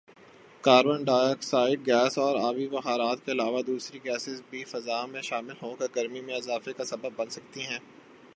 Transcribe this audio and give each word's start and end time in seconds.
carbon 0.63 1.03
ڈائی 1.03 1.29
oxide 1.31 1.85
gas 1.87 2.17
اور 2.17 2.35
آبی 2.41 2.67
بخارات 2.69 3.25
کے 3.25 3.31
علاوہ، 3.31 3.61
دوسری 3.67 3.99
گیسیں 4.05 4.41
بھی 4.49 4.63
فضا 4.63 5.05
میں 5.05 5.21
شامل 5.21 5.55
ہوکر 5.61 5.95
گرمی 5.95 6.21
میں 6.21 6.35
اضافے 6.35 6.73
کا 6.73 6.85
سبب 6.85 7.11
بن 7.15 7.29
سکتی 7.29 7.61
ہیں 7.61 7.79